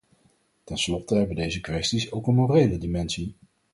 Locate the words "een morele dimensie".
2.27-3.35